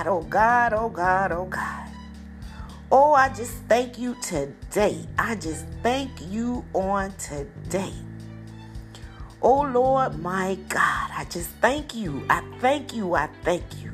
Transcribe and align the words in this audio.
God, 0.00 0.06
oh 0.06 0.22
God, 0.22 0.72
oh 0.72 0.88
God, 0.88 1.32
oh 1.32 1.44
God. 1.44 1.88
Oh, 2.90 3.12
I 3.12 3.28
just 3.28 3.52
thank 3.68 3.98
you 3.98 4.16
today. 4.22 5.06
I 5.18 5.34
just 5.34 5.66
thank 5.82 6.10
you 6.30 6.64
on 6.72 7.12
today. 7.18 7.92
Oh 9.42 9.60
Lord, 9.60 10.18
my 10.18 10.56
God, 10.70 11.10
I 11.14 11.26
just 11.28 11.50
thank 11.60 11.94
you. 11.94 12.24
I 12.30 12.42
thank 12.60 12.94
you. 12.94 13.14
I 13.14 13.28
thank 13.44 13.62
you. 13.82 13.92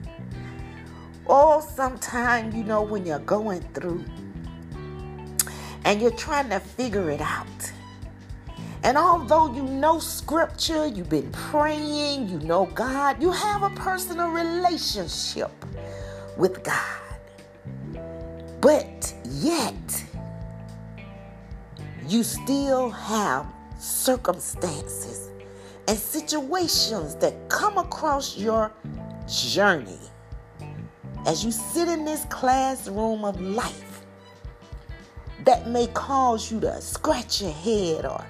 Oh, 1.26 1.60
sometimes, 1.74 2.54
you 2.54 2.62
know, 2.62 2.82
when 2.82 3.04
you're 3.04 3.18
going 3.18 3.62
through 3.74 4.04
and 5.84 6.00
you're 6.00 6.12
trying 6.12 6.50
to 6.50 6.60
figure 6.60 7.10
it 7.10 7.20
out. 7.20 7.72
And 8.84 8.96
although 8.96 9.52
you 9.52 9.64
know 9.64 9.98
scripture, 9.98 10.86
you've 10.86 11.08
been 11.08 11.32
praying, 11.32 12.28
you 12.28 12.38
know 12.38 12.66
God, 12.66 13.20
you 13.20 13.32
have 13.32 13.64
a 13.64 13.70
personal 13.70 14.28
relationship 14.28 15.50
with 16.36 16.62
God. 16.62 17.20
But 18.60 19.14
yet, 19.24 20.04
you 22.08 22.22
still 22.22 22.90
have 22.90 23.46
circumstances 23.78 25.30
and 25.88 25.98
situations 25.98 27.14
that 27.16 27.48
come 27.48 27.78
across 27.78 28.36
your 28.36 28.72
journey 29.28 29.98
as 31.26 31.44
you 31.44 31.50
sit 31.50 31.88
in 31.88 32.04
this 32.04 32.24
classroom 32.26 33.24
of 33.24 33.40
life 33.40 34.04
that 35.44 35.68
may 35.68 35.86
cause 35.88 36.50
you 36.50 36.60
to 36.60 36.80
scratch 36.80 37.42
your 37.42 37.52
head 37.52 38.04
or 38.04 38.24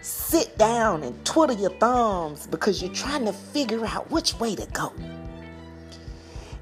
sit 0.00 0.56
down 0.56 1.02
and 1.02 1.24
twiddle 1.24 1.56
your 1.56 1.70
thumbs 1.78 2.46
because 2.46 2.80
you're 2.82 2.92
trying 2.92 3.24
to 3.24 3.32
figure 3.32 3.84
out 3.84 4.10
which 4.10 4.38
way 4.38 4.54
to 4.54 4.66
go. 4.72 4.92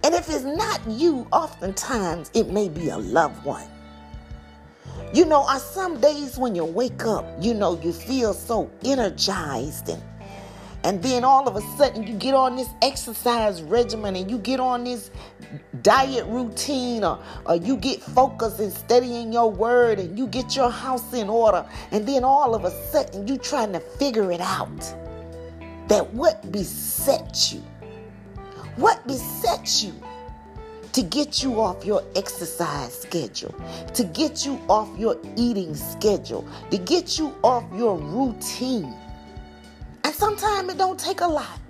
And 0.06 0.14
if 0.14 0.30
it's 0.30 0.44
not 0.44 0.80
you, 0.86 1.26
oftentimes 1.32 2.30
it 2.32 2.48
may 2.48 2.68
be 2.68 2.90
a 2.90 2.96
loved 2.96 3.44
one. 3.44 3.66
You 5.12 5.24
know, 5.24 5.40
on 5.40 5.58
some 5.58 6.00
days 6.00 6.38
when 6.38 6.54
you 6.54 6.64
wake 6.64 7.04
up, 7.04 7.26
you 7.40 7.54
know, 7.54 7.80
you 7.82 7.92
feel 7.92 8.32
so 8.32 8.70
energized 8.84 9.88
and 9.88 10.00
and 10.84 11.02
then 11.02 11.24
all 11.24 11.48
of 11.48 11.56
a 11.56 11.60
sudden 11.76 12.06
you 12.06 12.14
get 12.14 12.34
on 12.34 12.54
this 12.54 12.68
exercise 12.82 13.62
regimen 13.62 14.14
and 14.14 14.30
you 14.30 14.38
get 14.38 14.60
on 14.60 14.84
this 14.84 15.10
diet 15.82 16.24
routine 16.26 17.02
or, 17.02 17.18
or 17.44 17.56
you 17.56 17.76
get 17.76 18.00
focused 18.00 18.60
in 18.60 18.70
studying 18.70 19.32
your 19.32 19.50
word 19.50 19.98
and 19.98 20.16
you 20.16 20.28
get 20.28 20.54
your 20.54 20.70
house 20.70 21.12
in 21.14 21.28
order 21.28 21.66
and 21.90 22.06
then 22.06 22.22
all 22.22 22.54
of 22.54 22.64
a 22.64 22.70
sudden 22.92 23.26
you 23.26 23.36
trying 23.36 23.72
to 23.72 23.80
figure 23.80 24.30
it 24.30 24.40
out 24.40 24.78
that 25.88 26.08
what 26.14 26.52
beset 26.52 27.52
you 27.52 27.60
what 28.76 29.06
besets 29.06 29.82
you 29.82 29.94
to 30.92 31.02
get 31.02 31.42
you 31.42 31.60
off 31.60 31.84
your 31.84 32.02
exercise 32.14 33.00
schedule, 33.02 33.54
to 33.92 34.04
get 34.04 34.46
you 34.46 34.58
off 34.68 34.88
your 34.98 35.18
eating 35.36 35.74
schedule, 35.74 36.48
to 36.70 36.78
get 36.78 37.18
you 37.18 37.34
off 37.42 37.64
your 37.74 37.98
routine. 37.98 38.94
And 40.04 40.14
sometimes 40.14 40.72
it 40.72 40.78
don't 40.78 40.98
take 40.98 41.20
a 41.20 41.26
lot. 41.26 41.60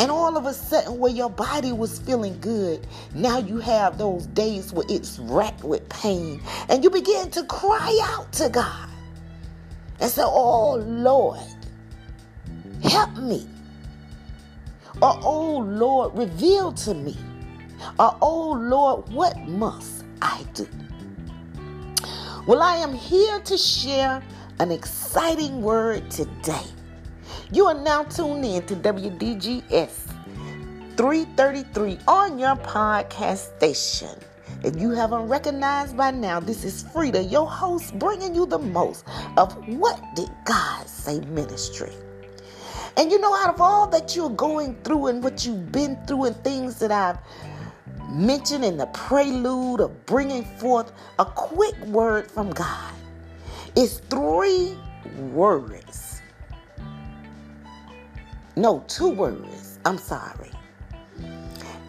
And 0.00 0.10
all 0.10 0.36
of 0.36 0.46
a 0.46 0.54
sudden, 0.54 0.98
where 0.98 1.12
your 1.12 1.28
body 1.28 1.72
was 1.72 1.98
feeling 1.98 2.40
good, 2.40 2.86
now 3.14 3.38
you 3.38 3.58
have 3.58 3.98
those 3.98 4.26
days 4.26 4.72
where 4.72 4.86
it's 4.88 5.18
racked 5.18 5.62
with 5.62 5.88
pain. 5.88 6.40
And 6.68 6.82
you 6.82 6.90
begin 6.90 7.30
to 7.32 7.44
cry 7.44 7.96
out 8.04 8.32
to 8.32 8.48
God 8.48 8.88
and 10.00 10.10
say, 10.10 10.22
Oh 10.24 10.76
Lord, 10.76 11.40
help 12.82 13.14
me. 13.18 13.46
Or, 15.02 15.18
oh 15.22 15.58
Lord, 15.58 16.16
reveal 16.16 16.72
to 16.72 16.94
me. 16.94 17.16
Or, 17.98 18.16
oh 18.20 18.52
Lord, 18.52 19.08
what 19.12 19.38
must 19.48 20.04
I 20.20 20.44
do? 20.54 20.68
Well, 22.46 22.62
I 22.62 22.76
am 22.76 22.92
here 22.92 23.40
to 23.40 23.56
share 23.56 24.22
an 24.58 24.70
exciting 24.70 25.62
word 25.62 26.10
today. 26.10 26.64
You 27.52 27.66
are 27.66 27.74
now 27.74 28.04
tuned 28.04 28.44
in 28.44 28.64
to 28.66 28.76
WDGS 28.76 29.90
333 30.96 31.98
on 32.06 32.38
your 32.38 32.56
podcast 32.56 33.56
station. 33.56 34.18
If 34.62 34.76
you 34.76 34.90
haven't 34.90 35.28
recognized 35.28 35.96
by 35.96 36.10
now, 36.10 36.40
this 36.40 36.64
is 36.64 36.82
Frida, 36.92 37.24
your 37.24 37.48
host, 37.48 37.98
bringing 37.98 38.34
you 38.34 38.44
the 38.44 38.58
most 38.58 39.06
of 39.38 39.56
What 39.66 39.98
Did 40.14 40.30
God 40.44 40.86
Say 40.86 41.20
Ministry. 41.20 41.92
And 42.96 43.10
you 43.10 43.20
know, 43.20 43.34
out 43.34 43.54
of 43.54 43.60
all 43.60 43.86
that 43.88 44.14
you're 44.16 44.30
going 44.30 44.76
through 44.82 45.08
and 45.08 45.22
what 45.22 45.46
you've 45.46 45.70
been 45.72 45.96
through 46.06 46.24
and 46.24 46.36
things 46.44 46.78
that 46.80 46.90
I've 46.90 47.18
mentioned 48.10 48.64
in 48.64 48.76
the 48.76 48.86
prelude 48.86 49.80
of 49.80 50.06
bringing 50.06 50.44
forth 50.44 50.92
a 51.18 51.24
quick 51.24 51.78
word 51.86 52.30
from 52.30 52.50
God, 52.50 52.92
it's 53.76 53.98
three 54.10 54.76
words. 55.32 56.20
No, 58.56 58.84
two 58.88 59.08
words. 59.08 59.78
I'm 59.84 59.96
sorry. 59.96 60.50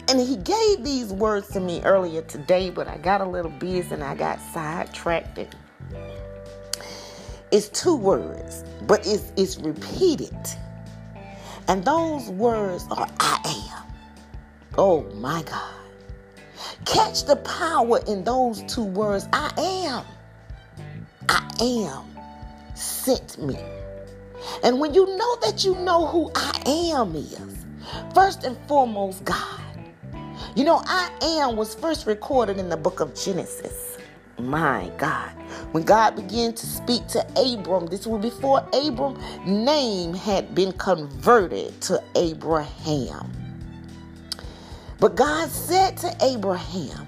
And 0.08 0.20
he 0.20 0.36
gave 0.36 0.84
these 0.84 1.12
words 1.12 1.48
to 1.50 1.60
me 1.60 1.82
earlier 1.82 2.22
today, 2.22 2.70
but 2.70 2.88
I 2.88 2.98
got 2.98 3.20
a 3.20 3.24
little 3.24 3.50
busy 3.50 3.94
and 3.94 4.02
I 4.02 4.14
got 4.14 4.40
sidetracked. 4.52 5.38
It's 7.50 7.68
two 7.68 7.96
words, 7.96 8.64
but 8.86 9.06
it's, 9.06 9.32
it's 9.36 9.58
repeated. 9.58 10.36
And 11.72 11.82
those 11.86 12.28
words 12.28 12.84
are 12.90 13.08
I 13.18 13.70
am. 13.72 13.94
Oh 14.76 15.04
my 15.14 15.42
God. 15.42 15.74
Catch 16.84 17.24
the 17.24 17.36
power 17.36 17.98
in 18.06 18.24
those 18.24 18.62
two 18.64 18.84
words. 18.84 19.26
I 19.32 19.50
am. 19.58 20.04
I 21.30 21.50
am 21.62 22.04
sent 22.74 23.38
me. 23.38 23.56
And 24.62 24.80
when 24.80 24.92
you 24.92 25.16
know 25.16 25.36
that 25.36 25.64
you 25.64 25.74
know 25.76 26.06
who 26.08 26.30
I 26.34 26.62
am 26.66 27.16
is, 27.16 27.64
first 28.12 28.44
and 28.44 28.58
foremost, 28.68 29.24
God. 29.24 29.62
You 30.54 30.64
know, 30.64 30.82
I 30.84 31.10
am 31.22 31.56
was 31.56 31.74
first 31.74 32.06
recorded 32.06 32.58
in 32.58 32.68
the 32.68 32.76
book 32.76 33.00
of 33.00 33.14
Genesis. 33.14 33.91
My 34.38 34.90
God. 34.98 35.30
When 35.72 35.84
God 35.84 36.16
began 36.16 36.52
to 36.54 36.66
speak 36.66 37.06
to 37.08 37.26
Abram, 37.36 37.86
this 37.86 38.06
was 38.06 38.22
before 38.22 38.66
Abram's 38.72 39.18
name 39.46 40.14
had 40.14 40.54
been 40.54 40.72
converted 40.72 41.80
to 41.82 42.02
Abraham. 42.16 43.30
But 44.98 45.16
God 45.16 45.50
said 45.50 45.96
to 45.98 46.16
Abraham, 46.22 47.06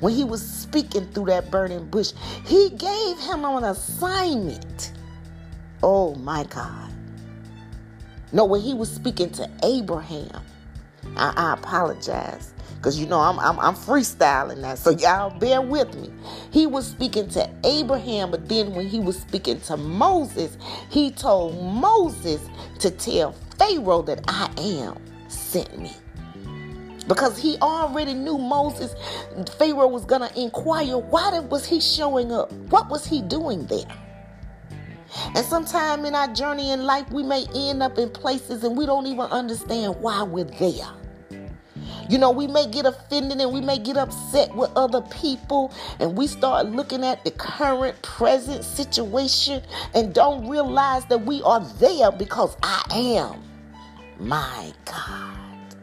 when 0.00 0.14
he 0.14 0.24
was 0.24 0.46
speaking 0.46 1.06
through 1.12 1.26
that 1.26 1.50
burning 1.50 1.86
bush, 1.86 2.12
he 2.46 2.70
gave 2.70 3.18
him 3.18 3.44
an 3.44 3.64
assignment. 3.64 4.92
Oh 5.82 6.14
my 6.16 6.44
God. 6.44 6.92
No, 8.32 8.44
when 8.44 8.60
he 8.60 8.74
was 8.74 8.90
speaking 8.90 9.30
to 9.30 9.50
Abraham, 9.62 10.42
I, 11.16 11.32
I 11.36 11.52
apologize 11.54 12.54
because 12.80 12.98
you 12.98 13.06
know 13.06 13.20
I'm, 13.20 13.38
I'm, 13.38 13.60
I'm 13.60 13.74
freestyling 13.74 14.62
that, 14.62 14.78
so 14.78 14.88
y'all 14.88 15.38
bear 15.38 15.60
with 15.60 15.94
me. 15.94 16.10
He 16.50 16.66
was 16.66 16.86
speaking 16.86 17.28
to 17.30 17.48
Abraham, 17.62 18.30
but 18.30 18.48
then 18.48 18.74
when 18.74 18.88
he 18.88 18.98
was 19.00 19.20
speaking 19.20 19.60
to 19.62 19.76
Moses, 19.76 20.56
he 20.88 21.10
told 21.10 21.62
Moses 21.62 22.40
to 22.78 22.90
tell 22.90 23.32
Pharaoh 23.58 24.00
that 24.02 24.24
I 24.28 24.50
am 24.58 24.96
sent 25.28 25.78
me. 25.78 25.92
Because 27.06 27.36
he 27.36 27.58
already 27.58 28.14
knew 28.14 28.38
Moses, 28.38 28.94
Pharaoh 29.58 29.88
was 29.88 30.06
going 30.06 30.26
to 30.26 30.40
inquire, 30.40 30.96
why 30.96 31.38
was 31.38 31.66
he 31.66 31.82
showing 31.82 32.32
up? 32.32 32.50
What 32.70 32.88
was 32.88 33.04
he 33.04 33.20
doing 33.20 33.66
there? 33.66 33.84
And 35.34 35.44
sometime 35.44 36.06
in 36.06 36.14
our 36.14 36.32
journey 36.32 36.70
in 36.70 36.84
life, 36.84 37.10
we 37.10 37.24
may 37.24 37.44
end 37.54 37.82
up 37.82 37.98
in 37.98 38.08
places 38.08 38.64
and 38.64 38.74
we 38.74 38.86
don't 38.86 39.06
even 39.06 39.26
understand 39.26 39.96
why 40.00 40.22
we're 40.22 40.44
there. 40.44 40.88
You 42.10 42.18
know, 42.18 42.32
we 42.32 42.48
may 42.48 42.66
get 42.66 42.86
offended 42.86 43.40
and 43.40 43.52
we 43.52 43.60
may 43.60 43.78
get 43.78 43.96
upset 43.96 44.52
with 44.56 44.72
other 44.74 45.00
people, 45.00 45.72
and 46.00 46.18
we 46.18 46.26
start 46.26 46.66
looking 46.66 47.04
at 47.04 47.24
the 47.24 47.30
current, 47.30 48.02
present 48.02 48.64
situation 48.64 49.62
and 49.94 50.12
don't 50.12 50.48
realize 50.48 51.04
that 51.04 51.24
we 51.24 51.40
are 51.42 51.60
there 51.78 52.10
because 52.10 52.56
I 52.64 52.82
am. 52.90 53.40
My 54.18 54.72
God. 54.84 55.76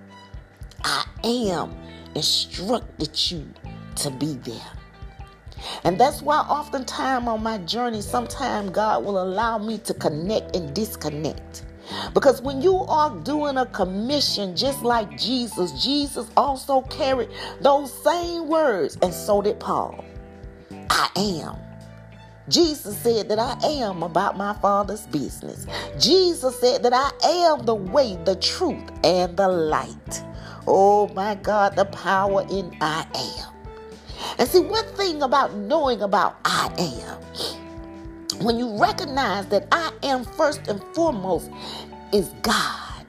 I 0.83 1.05
am 1.23 1.73
instructed 2.13 3.31
you 3.31 3.47
to 3.95 4.11
be 4.11 4.33
there. 4.33 4.71
And 5.85 5.97
that's 5.97 6.21
why 6.21 6.39
oftentimes 6.39 7.25
on 7.25 7.41
my 7.41 7.57
journey, 7.59 8.01
sometimes 8.01 8.71
God 8.71 9.05
will 9.05 9.23
allow 9.23 9.57
me 9.57 9.77
to 9.79 9.93
connect 9.93 10.57
and 10.57 10.73
disconnect. 10.75 11.63
Because 12.13 12.41
when 12.41 12.61
you 12.61 12.75
are 12.75 13.15
doing 13.21 13.57
a 13.57 13.65
commission 13.67 14.55
just 14.55 14.83
like 14.83 15.17
Jesus, 15.17 15.71
Jesus 15.83 16.29
also 16.35 16.81
carried 16.83 17.29
those 17.61 17.91
same 18.03 18.47
words, 18.47 18.97
and 19.01 19.13
so 19.13 19.41
did 19.41 19.59
Paul. 19.59 20.03
I 20.89 21.09
am. 21.15 21.57
Jesus 22.49 22.97
said 22.99 23.27
that 23.29 23.39
I 23.39 23.57
am 23.67 24.03
about 24.03 24.37
my 24.37 24.53
Father's 24.53 25.05
business. 25.07 25.67
Jesus 25.99 26.57
said 26.59 26.81
that 26.83 26.93
I 26.93 27.11
am 27.27 27.65
the 27.65 27.75
way, 27.75 28.17
the 28.23 28.37
truth, 28.37 28.89
and 29.03 29.35
the 29.35 29.47
light. 29.47 30.23
Oh 30.65 31.09
my 31.09 31.35
God, 31.35 31.75
the 31.75 31.85
power 31.85 32.45
in 32.49 32.75
I 32.79 33.05
am. 33.15 33.53
And 34.39 34.47
see, 34.47 34.59
one 34.59 34.85
thing 34.95 35.21
about 35.21 35.55
knowing 35.55 36.01
about 36.01 36.37
I 36.45 36.73
am, 36.77 37.21
when 38.41 38.57
you 38.57 38.77
recognize 38.79 39.47
that 39.47 39.67
I 39.71 39.91
am 40.03 40.23
first 40.23 40.67
and 40.67 40.81
foremost 40.93 41.49
is 42.13 42.29
God. 42.41 43.05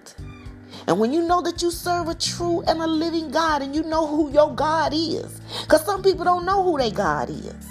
And 0.87 0.99
when 0.99 1.13
you 1.13 1.21
know 1.23 1.43
that 1.43 1.61
you 1.63 1.71
serve 1.71 2.09
a 2.09 2.15
true 2.15 2.63
and 2.63 2.81
a 2.81 2.87
living 2.87 3.31
God 3.31 3.61
and 3.61 3.75
you 3.75 3.83
know 3.83 4.07
who 4.07 4.33
your 4.33 4.55
God 4.55 4.93
is, 4.95 5.41
because 5.63 5.85
some 5.85 6.03
people 6.03 6.25
don't 6.25 6.47
know 6.47 6.63
who 6.63 6.79
their 6.79 6.91
God 6.91 7.29
is. 7.29 7.67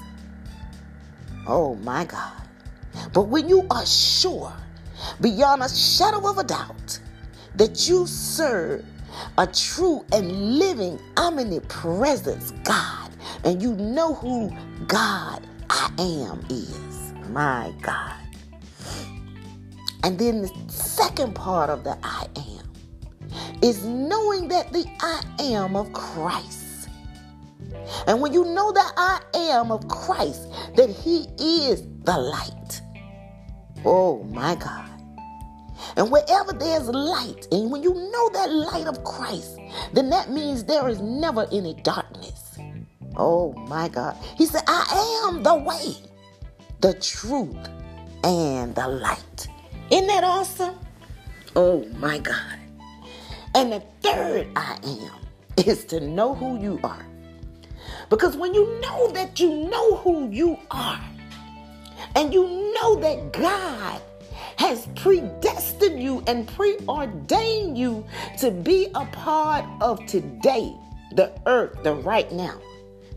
Oh 1.47 1.75
my 1.75 2.05
God. 2.05 2.43
But 3.13 3.23
when 3.23 3.49
you 3.49 3.65
are 3.71 3.85
sure, 3.85 4.53
beyond 5.19 5.63
a 5.63 5.69
shadow 5.69 6.29
of 6.29 6.37
a 6.37 6.43
doubt, 6.43 6.99
that 7.55 7.89
you 7.89 8.05
serve 8.05 8.85
a 9.39 9.47
true 9.47 10.05
and 10.11 10.59
living 10.59 10.99
omnipresence 11.17 12.51
God, 12.63 13.09
and 13.43 13.61
you 13.61 13.73
know 13.73 14.13
who 14.13 14.51
God 14.87 15.41
I 15.69 15.91
am 15.97 16.45
is. 16.49 16.86
My 17.29 17.73
God. 17.81 18.15
And 20.03 20.17
then 20.17 20.41
the 20.41 20.51
second 20.67 21.35
part 21.35 21.69
of 21.69 21.83
the 21.83 21.97
I 22.03 22.27
am 22.35 23.61
is 23.61 23.83
knowing 23.83 24.47
that 24.47 24.71
the 24.71 24.85
I 25.01 25.21
am 25.39 25.75
of 25.75 25.91
Christ. 25.93 26.89
And 28.07 28.21
when 28.21 28.33
you 28.33 28.45
know 28.45 28.71
that 28.71 28.93
I 28.95 29.21
am 29.35 29.71
of 29.71 29.87
Christ, 29.87 30.47
that 30.75 30.89
He 30.89 31.27
is 31.39 31.83
the 32.03 32.17
light. 32.17 32.81
Oh 33.83 34.23
my 34.23 34.55
God. 34.55 34.89
And 35.95 36.11
wherever 36.11 36.53
there's 36.53 36.87
light, 36.87 37.47
and 37.51 37.71
when 37.71 37.83
you 37.83 37.93
know 37.93 38.29
that 38.29 38.51
light 38.51 38.87
of 38.87 39.03
Christ, 39.03 39.57
then 39.93 40.09
that 40.09 40.29
means 40.29 40.63
there 40.63 40.87
is 40.89 41.01
never 41.01 41.47
any 41.51 41.73
darkness. 41.83 42.57
Oh 43.15 43.53
my 43.53 43.87
God. 43.87 44.15
He 44.37 44.45
said, 44.45 44.61
I 44.67 45.27
am 45.27 45.43
the 45.43 45.55
way, 45.55 45.95
the 46.81 46.93
truth, 46.93 47.69
and 48.23 48.75
the 48.75 48.87
light. 48.87 49.47
Isn't 49.89 50.07
that 50.07 50.23
awesome? 50.23 50.75
Oh 51.55 51.85
my 51.95 52.19
God. 52.19 52.59
And 53.55 53.71
the 53.71 53.83
third 54.01 54.47
I 54.55 54.77
am 54.83 55.65
is 55.65 55.85
to 55.85 55.99
know 55.99 56.35
who 56.35 56.59
you 56.59 56.79
are. 56.83 57.05
Because 58.09 58.37
when 58.37 58.53
you 58.53 58.79
know 58.81 59.11
that 59.11 59.39
you 59.39 59.67
know 59.69 59.95
who 59.97 60.29
you 60.29 60.57
are, 60.69 61.03
and 62.15 62.33
you 62.33 62.73
know 62.75 62.95
that 62.99 63.33
God 63.33 64.01
has 64.57 64.87
predestined 64.95 66.01
you 66.01 66.23
and 66.27 66.47
preordained 66.47 67.77
you 67.77 68.05
to 68.39 68.51
be 68.51 68.87
a 68.95 69.05
part 69.05 69.65
of 69.81 70.05
today, 70.05 70.73
the 71.13 71.31
earth, 71.45 71.81
the 71.83 71.95
right 71.95 72.31
now. 72.31 72.59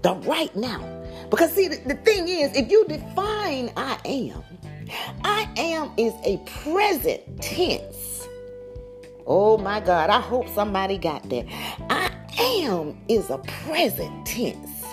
The 0.03 0.15
right 0.15 0.55
now. 0.57 1.00
Because, 1.31 1.53
see, 1.53 1.69
the, 1.69 1.77
the 1.87 1.95
thing 1.95 2.29
is, 2.29 2.55
if 2.57 2.71
you 2.71 2.85
define 2.87 3.71
I 3.77 3.99
am, 4.05 4.43
I 5.25 5.49
am 5.57 5.93
is 5.97 6.13
a 6.25 6.39
present 6.63 7.41
tense. 7.41 8.29
Oh 9.27 9.57
my 9.57 9.79
God, 9.81 10.11
I 10.11 10.21
hope 10.21 10.49
somebody 10.49 10.99
got 10.99 11.29
that. 11.29 11.47
I 11.89 12.11
am 12.39 12.99
is 13.09 13.31
a 13.31 13.39
present 13.39 14.27
tense. 14.27 14.85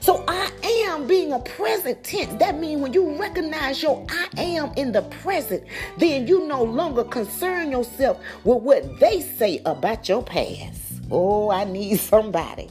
So 0.00 0.24
I 0.28 0.50
am 0.88 1.06
being 1.06 1.32
a 1.32 1.38
present 1.38 2.02
tense. 2.02 2.34
That 2.34 2.58
means 2.58 2.82
when 2.82 2.92
you 2.92 3.16
recognize 3.16 3.82
your 3.82 4.04
I 4.10 4.28
am 4.36 4.72
in 4.76 4.92
the 4.92 5.02
present, 5.02 5.64
then 5.96 6.26
you 6.26 6.46
no 6.46 6.62
longer 6.62 7.04
concern 7.04 7.70
yourself 7.70 8.18
with 8.44 8.62
what 8.62 9.00
they 9.00 9.20
say 9.20 9.62
about 9.64 10.08
your 10.08 10.22
past. 10.22 11.00
Oh, 11.10 11.50
I 11.50 11.64
need 11.64 12.00
somebody 12.00 12.68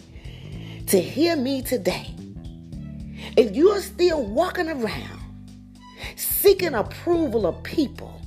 to 0.88 1.00
hear 1.00 1.36
me 1.36 1.62
today. 1.62 2.14
If 3.38 3.56
you're 3.56 3.82
still 3.82 4.24
walking 4.24 4.70
around 4.70 5.20
seeking 6.16 6.74
approval 6.74 7.46
of 7.46 7.64
people, 7.64 8.22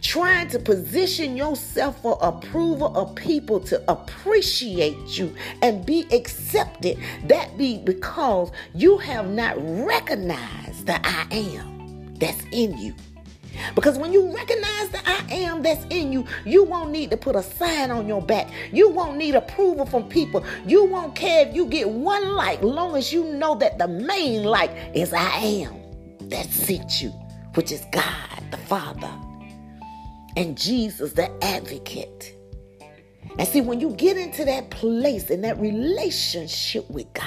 trying 0.00 0.48
to 0.48 0.58
position 0.58 1.36
yourself 1.36 2.00
for 2.02 2.18
approval 2.20 2.96
of 2.96 3.14
people 3.14 3.60
to 3.60 3.82
appreciate 3.90 5.18
you 5.18 5.34
and 5.60 5.84
be 5.84 6.06
accepted, 6.12 6.98
that 7.26 7.56
be 7.58 7.78
because 7.78 8.50
you 8.74 8.98
have 8.98 9.28
not 9.28 9.56
recognized 9.58 10.86
the 10.86 11.00
I 11.04 11.26
am 11.30 12.14
that's 12.14 12.42
in 12.52 12.78
you. 12.78 12.94
Because 13.74 13.98
when 13.98 14.12
you 14.12 14.34
recognize 14.34 14.88
the 14.90 15.00
I 15.04 15.24
am 15.30 15.62
that's 15.62 15.84
in 15.90 16.12
you, 16.12 16.26
you 16.44 16.64
won't 16.64 16.90
need 16.90 17.10
to 17.10 17.16
put 17.16 17.36
a 17.36 17.42
sign 17.42 17.90
on 17.90 18.08
your 18.08 18.22
back. 18.22 18.50
You 18.72 18.88
won't 18.90 19.16
need 19.16 19.34
approval 19.34 19.86
from 19.86 20.08
people. 20.08 20.44
You 20.66 20.84
won't 20.84 21.14
care 21.14 21.46
if 21.46 21.54
you 21.54 21.66
get 21.66 21.88
one 21.88 22.34
like, 22.34 22.62
long 22.62 22.96
as 22.96 23.12
you 23.12 23.24
know 23.34 23.54
that 23.56 23.78
the 23.78 23.88
main 23.88 24.44
like 24.44 24.70
is 24.94 25.12
I 25.12 25.30
am 25.36 25.74
that 26.28 26.46
sent 26.46 27.02
you, 27.02 27.10
which 27.54 27.72
is 27.72 27.84
God 27.92 28.42
the 28.50 28.56
Father 28.56 29.10
and 30.36 30.56
Jesus, 30.56 31.12
the 31.12 31.30
advocate. 31.44 32.34
And 33.38 33.48
see, 33.48 33.60
when 33.60 33.80
you 33.80 33.90
get 33.90 34.16
into 34.16 34.44
that 34.44 34.70
place 34.70 35.30
and 35.30 35.44
that 35.44 35.58
relationship 35.58 36.88
with 36.90 37.06
God, 37.14 37.26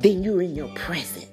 then 0.00 0.22
you're 0.22 0.42
in 0.42 0.54
your 0.54 0.68
present. 0.74 1.28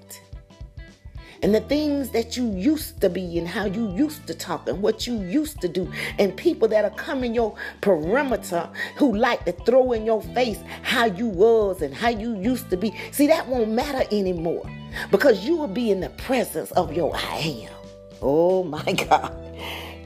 And 1.41 1.55
the 1.55 1.61
things 1.61 2.09
that 2.09 2.35
you 2.35 2.51
used 2.51 2.99
to 2.99 3.09
be 3.09 3.37
and 3.37 3.47
how 3.47 3.65
you 3.65 3.91
used 3.91 4.27
to 4.27 4.33
talk 4.33 4.67
and 4.67 4.81
what 4.81 5.07
you 5.07 5.21
used 5.21 5.61
to 5.61 5.69
do, 5.69 5.89
and 6.17 6.35
people 6.35 6.67
that 6.67 6.83
are 6.83 6.91
coming 6.91 7.33
your 7.33 7.55
perimeter 7.79 8.69
who 8.97 9.15
like 9.15 9.45
to 9.45 9.53
throw 9.53 9.93
in 9.93 10.05
your 10.05 10.21
face 10.21 10.59
how 10.81 11.05
you 11.05 11.27
was 11.27 11.81
and 11.81 11.93
how 11.93 12.09
you 12.09 12.37
used 12.39 12.69
to 12.71 12.77
be. 12.77 12.93
See, 13.11 13.27
that 13.27 13.47
won't 13.47 13.71
matter 13.71 14.05
anymore 14.11 14.69
because 15.11 15.45
you 15.45 15.55
will 15.55 15.67
be 15.67 15.91
in 15.91 16.01
the 16.01 16.09
presence 16.09 16.71
of 16.71 16.93
your 16.93 17.15
I 17.15 17.67
am. 17.69 17.73
Oh 18.21 18.63
my 18.63 18.91
God. 19.09 19.33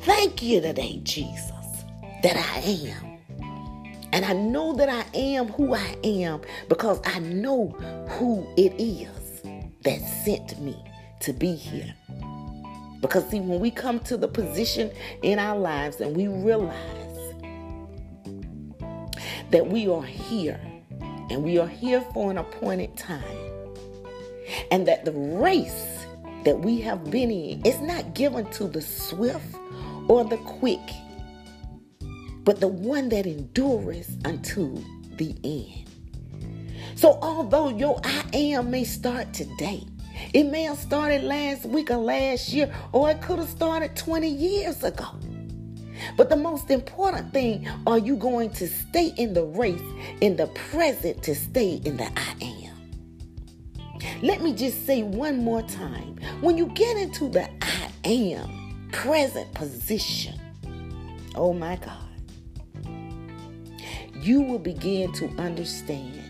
Thank 0.01 0.43
you 0.43 0.61
today, 0.61 0.99
Jesus, 1.03 1.49
that 2.21 2.35
I 2.35 2.59
am. 2.89 3.13
And 4.11 4.23
I 4.23 4.33
know 4.33 4.73
that 4.73 4.89
I 4.89 5.17
am 5.17 5.47
who 5.47 5.73
I 5.73 5.97
am 6.03 6.41
because 6.69 7.01
I 7.05 7.17
know 7.19 7.69
who 8.19 8.45
it 8.55 8.79
is 8.79 9.41
that 9.83 9.99
sent 10.23 10.59
me 10.61 10.77
to 11.23 11.33
be 11.33 11.55
here. 11.55 11.93
Because, 13.01 13.29
see, 13.29 13.39
when 13.39 13.59
we 13.59 13.69
come 13.69 13.99
to 14.01 14.15
the 14.15 14.27
position 14.27 14.91
in 15.23 15.39
our 15.39 15.57
lives 15.57 15.99
and 15.99 16.15
we 16.15 16.27
realize 16.27 17.33
that 19.51 19.67
we 19.67 19.87
are 19.89 20.03
here 20.03 20.59
and 21.29 21.43
we 21.43 21.57
are 21.57 21.67
here 21.67 22.01
for 22.13 22.31
an 22.31 22.37
appointed 22.37 22.95
time, 22.97 23.23
and 24.71 24.87
that 24.87 25.05
the 25.05 25.11
race 25.11 26.05
that 26.43 26.59
we 26.59 26.79
have 26.81 27.09
been 27.09 27.31
in 27.31 27.61
is 27.65 27.79
not 27.79 28.13
given 28.13 28.45
to 28.51 28.67
the 28.67 28.81
swift 28.81 29.55
or 30.07 30.23
the 30.25 30.37
quick, 30.37 30.81
but 32.43 32.59
the 32.59 32.67
one 32.67 33.09
that 33.09 33.25
endures 33.25 34.09
unto 34.25 34.83
the 35.15 35.35
end. 35.43 35.89
So, 36.95 37.17
although 37.21 37.69
your 37.69 37.99
I 38.03 38.25
am 38.33 38.71
may 38.71 38.83
start 38.83 39.33
today, 39.33 39.83
it 40.33 40.43
may 40.43 40.63
have 40.63 40.77
started 40.77 41.23
last 41.23 41.65
week 41.65 41.91
or 41.91 41.97
last 41.97 42.49
year, 42.49 42.73
or 42.91 43.09
it 43.09 43.21
could 43.21 43.39
have 43.39 43.49
started 43.49 43.95
20 43.95 44.27
years 44.27 44.83
ago. 44.83 45.07
But 46.17 46.29
the 46.29 46.35
most 46.35 46.69
important 46.69 47.33
thing, 47.33 47.67
are 47.87 47.97
you 47.97 48.15
going 48.15 48.49
to 48.51 48.67
stay 48.67 49.13
in 49.17 49.33
the 49.33 49.43
race, 49.43 49.81
in 50.21 50.35
the 50.35 50.47
present, 50.47 51.23
to 51.23 51.35
stay 51.35 51.81
in 51.85 51.97
the 51.97 52.09
I 52.15 52.35
am? 52.41 52.73
Let 54.21 54.41
me 54.41 54.53
just 54.53 54.85
say 54.85 55.03
one 55.03 55.43
more 55.43 55.61
time. 55.61 56.17
When 56.41 56.57
you 56.57 56.67
get 56.67 56.97
into 56.97 57.29
the 57.29 57.49
I 57.63 57.89
am 58.05 58.89
present 58.91 59.53
position, 59.53 60.39
oh 61.35 61.53
my 61.53 61.77
God, 61.77 61.99
you 64.21 64.41
will 64.41 64.59
begin 64.59 65.11
to 65.13 65.27
understand 65.37 66.22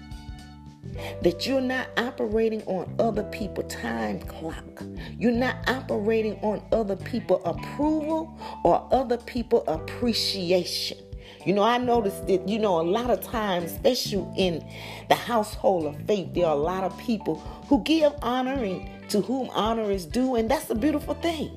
that 1.22 1.46
you're 1.46 1.62
not 1.62 1.88
operating 1.98 2.62
on 2.64 2.94
other 3.00 3.24
people 3.24 3.64
time 3.64 4.20
clock. 4.20 4.84
You're 5.18 5.32
not 5.32 5.70
operating 5.70 6.36
on 6.42 6.62
other 6.72 6.96
people 6.96 7.44
approval 7.46 8.38
or 8.64 8.88
other 8.92 9.18
people 9.18 9.64
appreciation. 9.68 10.98
You 11.46 11.54
know, 11.54 11.64
I 11.64 11.78
noticed 11.78 12.28
that, 12.28 12.48
you 12.48 12.58
know, 12.58 12.80
a 12.80 12.84
lot 12.84 13.10
of 13.10 13.22
times, 13.22 13.74
especially 13.74 14.26
in 14.38 14.66
the 15.10 15.16
household 15.16 15.86
of 15.88 16.02
faith, 16.08 16.34
there 16.34 16.46
are 16.46 16.56
a 16.56 16.60
lot 16.60 16.84
of 16.84 16.98
people 16.98 17.36
who 17.68 17.82
give 17.84 18.14
honoring 18.22 18.90
to 19.10 19.20
whom 19.20 19.50
honor 19.52 19.92
is 19.92 20.06
due, 20.06 20.36
and 20.36 20.50
that's 20.50 20.70
a 20.70 20.76
beautiful 20.76 21.16
thing. 21.16 21.52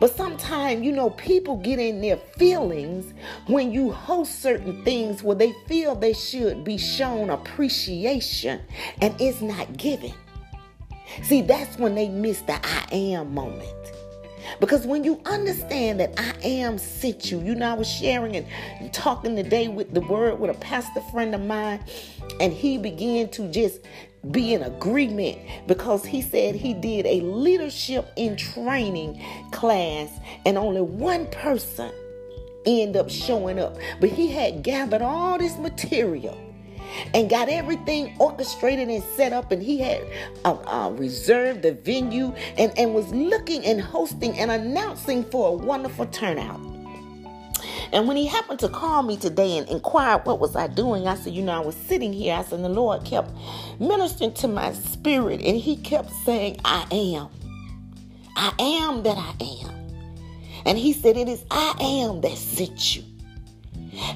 But 0.00 0.14
sometimes, 0.14 0.84
you 0.84 0.92
know, 0.92 1.10
people 1.10 1.56
get 1.56 1.78
in 1.78 2.00
their 2.00 2.16
feelings 2.16 3.12
when 3.46 3.72
you 3.72 3.92
host 3.92 4.40
certain 4.40 4.84
things 4.84 5.22
where 5.22 5.36
they 5.36 5.54
feel 5.66 5.94
they 5.94 6.12
should 6.12 6.64
be 6.64 6.76
shown 6.76 7.30
appreciation 7.30 8.60
and 9.00 9.14
it's 9.20 9.40
not 9.40 9.76
given. 9.76 10.12
See, 11.22 11.42
that's 11.42 11.78
when 11.78 11.94
they 11.94 12.08
miss 12.08 12.40
the 12.42 12.54
I 12.54 12.86
am 12.92 13.34
moment. 13.34 13.70
Because 14.60 14.86
when 14.86 15.04
you 15.04 15.20
understand 15.24 16.00
that 16.00 16.14
I 16.18 16.34
am 16.46 16.78
sent 16.78 17.30
you, 17.30 17.40
you 17.40 17.54
know, 17.54 17.70
I 17.70 17.74
was 17.74 17.88
sharing 17.88 18.36
and 18.36 18.92
talking 18.92 19.36
today 19.36 19.68
with 19.68 19.94
the 19.94 20.00
word 20.02 20.38
with 20.38 20.50
a 20.50 20.58
pastor 20.60 21.00
friend 21.12 21.34
of 21.34 21.40
mine, 21.40 21.80
and 22.40 22.52
he 22.52 22.78
began 22.78 23.28
to 23.30 23.48
just 23.48 23.80
be 24.30 24.54
in 24.54 24.62
agreement 24.62 25.38
because 25.66 26.04
he 26.04 26.22
said 26.22 26.54
he 26.54 26.74
did 26.74 27.06
a 27.06 27.20
leadership 27.20 28.06
in 28.16 28.36
training 28.36 29.22
class 29.52 30.10
and 30.46 30.56
only 30.56 30.80
one 30.80 31.26
person 31.28 31.92
end 32.66 32.96
up 32.96 33.10
showing 33.10 33.58
up. 33.58 33.76
But 34.00 34.10
he 34.10 34.30
had 34.30 34.62
gathered 34.62 35.02
all 35.02 35.38
this 35.38 35.58
material 35.58 36.38
and 37.12 37.28
got 37.28 37.48
everything 37.48 38.14
orchestrated 38.18 38.88
and 38.88 39.02
set 39.16 39.32
up 39.32 39.50
and 39.50 39.62
he 39.62 39.78
had 39.78 40.02
uh, 40.44 40.52
uh, 40.66 40.90
reserved 40.90 41.62
the 41.62 41.72
venue 41.72 42.32
and, 42.56 42.72
and 42.78 42.94
was 42.94 43.08
looking 43.12 43.64
and 43.64 43.80
hosting 43.80 44.38
and 44.38 44.50
announcing 44.50 45.24
for 45.24 45.48
a 45.48 45.52
wonderful 45.52 46.06
turnout 46.06 46.73
and 47.94 48.06
when 48.06 48.16
he 48.16 48.26
happened 48.26 48.58
to 48.60 48.68
call 48.68 49.02
me 49.02 49.16
today 49.16 49.56
and 49.56 49.68
inquire 49.68 50.18
what 50.18 50.40
was 50.40 50.56
I 50.56 50.66
doing, 50.66 51.06
I 51.06 51.14
said, 51.14 51.32
you 51.32 51.42
know, 51.42 51.52
I 51.52 51.64
was 51.64 51.76
sitting 51.76 52.12
here. 52.12 52.34
I 52.34 52.42
said, 52.42 52.62
the 52.62 52.68
Lord 52.68 53.04
kept 53.04 53.30
ministering 53.80 54.34
to 54.34 54.48
my 54.48 54.72
spirit, 54.74 55.40
and 55.40 55.56
he 55.56 55.76
kept 55.76 56.10
saying, 56.10 56.60
I 56.64 56.86
am. 56.90 57.28
I 58.36 58.52
am 58.58 59.02
that 59.04 59.16
I 59.16 59.34
am. 59.64 59.74
And 60.66 60.78
he 60.78 60.92
said, 60.92 61.16
It 61.16 61.28
is 61.28 61.44
I 61.50 61.74
am 61.80 62.20
that 62.22 62.36
sent 62.36 62.96
you. 62.96 63.04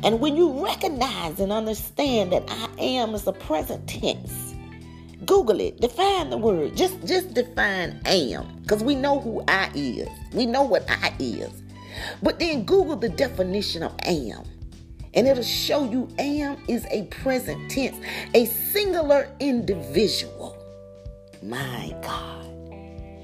And 0.03 0.21
when 0.21 0.37
you 0.37 0.65
recognize 0.65 1.39
and 1.39 1.53
understand 1.53 2.33
that 2.33 2.45
I 2.49 2.69
am 2.81 3.15
is 3.15 3.27
a 3.27 3.33
present 3.33 3.89
tense, 3.89 4.55
Google 5.25 5.61
it, 5.61 5.81
define 5.81 6.31
the 6.31 6.39
word. 6.39 6.77
Just 6.77 7.05
just 7.07 7.35
define 7.35 8.01
am. 8.05 8.47
Because 8.63 8.83
we 8.83 8.95
know 8.95 9.21
who 9.21 9.43
I 9.47 9.71
is. 9.75 10.09
We 10.33 10.47
know 10.47 10.63
what 10.63 10.85
I 10.89 11.15
is. 11.19 11.51
But 12.23 12.39
then 12.39 12.65
Google 12.65 12.97
the 12.97 13.09
definition 13.09 13.83
of 13.83 13.95
am. 14.05 14.45
And 15.15 15.27
it'll 15.27 15.43
show 15.43 15.91
you 15.91 16.09
am 16.19 16.59
is 16.69 16.87
a 16.91 17.05
present 17.05 17.71
tense, 17.71 17.97
a 18.35 18.47
singular 18.47 19.29
individual. 19.41 20.57
My 21.43 21.95
God. 22.03 22.39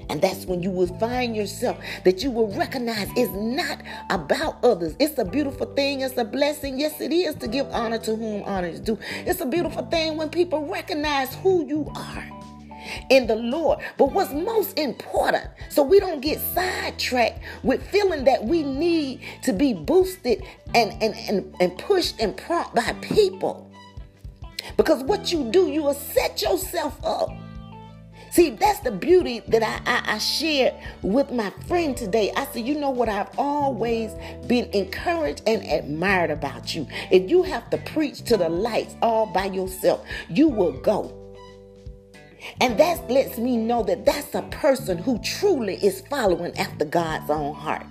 And 0.09 0.21
that's 0.21 0.45
when 0.45 0.61
you 0.61 0.69
will 0.69 0.87
find 0.99 1.35
yourself 1.35 1.77
that 2.03 2.23
you 2.23 2.29
will 2.31 2.51
recognize 2.53 3.07
it's 3.15 3.31
not 3.33 3.81
about 4.09 4.63
others. 4.63 4.95
It's 4.99 5.17
a 5.17 5.25
beautiful 5.25 5.65
thing. 5.73 6.01
It's 6.01 6.17
a 6.17 6.23
blessing. 6.23 6.79
Yes, 6.79 7.01
it 7.01 7.11
is 7.11 7.35
to 7.35 7.47
give 7.47 7.67
honor 7.71 7.97
to 7.99 8.15
whom 8.15 8.43
honor 8.43 8.67
is 8.67 8.79
due. 8.79 8.99
It's 9.25 9.41
a 9.41 9.45
beautiful 9.45 9.85
thing 9.87 10.17
when 10.17 10.29
people 10.29 10.67
recognize 10.67 11.33
who 11.35 11.65
you 11.65 11.91
are 11.95 12.34
in 13.09 13.27
the 13.27 13.35
Lord. 13.35 13.79
But 13.97 14.11
what's 14.11 14.33
most 14.33 14.77
important, 14.77 15.47
so 15.69 15.83
we 15.83 15.99
don't 15.99 16.21
get 16.21 16.39
sidetracked 16.39 17.43
with 17.63 17.85
feeling 17.89 18.23
that 18.25 18.43
we 18.43 18.63
need 18.63 19.21
to 19.43 19.53
be 19.53 19.73
boosted 19.73 20.43
and, 20.73 20.91
and, 21.01 21.15
and, 21.15 21.55
and 21.59 21.77
pushed 21.77 22.19
and 22.19 22.35
prompted 22.35 22.75
by 22.75 22.93
people. 23.01 23.71
Because 24.77 25.03
what 25.03 25.31
you 25.31 25.51
do, 25.51 25.67
you 25.67 25.83
will 25.83 25.93
set 25.93 26.41
yourself 26.41 26.99
up. 27.03 27.29
See, 28.35 28.49
that's 28.49 28.79
the 28.81 28.91
beauty 28.91 29.39
that 29.47 29.63
I, 29.63 29.79
I, 29.89 30.15
I, 30.15 30.17
shared 30.17 30.73
with 31.01 31.31
my 31.31 31.51
friend 31.69 31.95
today. 31.95 32.33
I 32.35 32.45
said, 32.47 32.67
you 32.67 32.75
know 32.75 32.89
what? 32.89 33.07
I've 33.07 33.29
always 33.37 34.11
been 34.45 34.69
encouraged 34.73 35.41
and 35.47 35.63
admired 35.63 36.31
about 36.31 36.75
you. 36.75 36.85
If 37.11 37.29
you 37.29 37.43
have 37.43 37.69
to 37.69 37.77
preach 37.77 38.23
to 38.23 38.35
the 38.35 38.49
lights 38.49 38.95
all 39.01 39.25
by 39.25 39.45
yourself, 39.45 40.05
you 40.27 40.49
will 40.49 40.73
go. 40.73 41.24
And 42.61 42.77
that 42.79 43.09
lets 43.09 43.37
me 43.37 43.57
know 43.57 43.83
that 43.83 44.05
that's 44.05 44.33
a 44.35 44.43
person 44.43 44.97
who 44.97 45.19
truly 45.19 45.75
is 45.75 46.01
following 46.09 46.57
after 46.57 46.85
God's 46.85 47.29
own 47.29 47.53
heart. 47.53 47.85